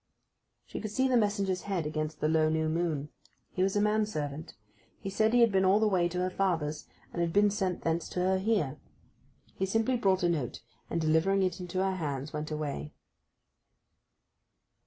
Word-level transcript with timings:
She 0.65 0.81
could 0.81 0.89
see 0.89 1.07
the 1.07 1.15
messenger's 1.15 1.61
head 1.61 1.85
against 1.85 2.21
the 2.21 2.27
low 2.27 2.49
new 2.49 2.67
moon. 2.67 3.09
He 3.51 3.61
was 3.61 3.75
a 3.75 3.81
man 3.81 4.07
servant. 4.07 4.55
He 4.99 5.11
said 5.11 5.31
he 5.31 5.41
had 5.41 5.51
been 5.51 5.63
all 5.63 5.79
the 5.79 5.87
way 5.87 6.09
to 6.09 6.17
her 6.21 6.31
father's, 6.31 6.87
and 7.13 7.21
had 7.21 7.31
been 7.31 7.51
sent 7.51 7.83
thence 7.83 8.09
to 8.09 8.19
her 8.21 8.39
here. 8.39 8.79
He 9.59 9.67
simply 9.67 9.97
brought 9.97 10.23
a 10.23 10.29
note, 10.29 10.61
and, 10.89 10.99
delivering 10.99 11.43
it 11.43 11.59
into 11.59 11.83
her 11.83 11.97
hands, 11.97 12.33
went 12.33 12.49
away. 12.49 12.93